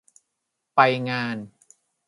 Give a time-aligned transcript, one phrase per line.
[0.75, 0.79] ไป
[1.09, 1.37] งาน